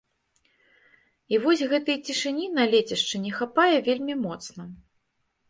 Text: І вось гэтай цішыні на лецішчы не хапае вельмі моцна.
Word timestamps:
І 1.35 1.39
вось 1.43 1.63
гэтай 1.73 1.97
цішыні 2.07 2.47
на 2.57 2.63
лецішчы 2.73 3.15
не 3.27 3.31
хапае 3.37 3.69
вельмі 3.91 4.19
моцна. 4.25 4.61